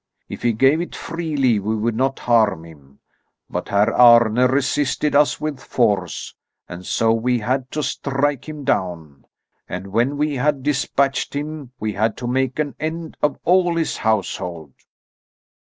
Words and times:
If 0.27 0.41
he 0.41 0.53
gave 0.53 0.81
it 0.81 0.95
freely, 0.95 1.59
we 1.59 1.75
would 1.75 1.95
not 1.95 2.17
harm 2.17 2.65
him. 2.65 3.01
But 3.51 3.69
Herr 3.69 3.93
Arne 3.93 4.33
resisted 4.49 5.13
us 5.13 5.39
with 5.39 5.59
force, 5.59 6.33
and 6.67 6.83
so 6.83 7.13
we 7.13 7.37
had 7.37 7.69
to 7.69 7.83
strike 7.83 8.49
him 8.49 8.63
down. 8.63 9.25
And 9.69 9.91
when 9.93 10.17
we 10.17 10.33
had 10.37 10.63
dispatched 10.63 11.35
him, 11.35 11.73
we 11.79 11.93
had 11.93 12.17
to 12.17 12.25
make 12.25 12.57
an 12.57 12.73
end 12.79 13.15
of 13.21 13.37
all 13.43 13.75
his 13.75 13.97
household." 13.97 14.73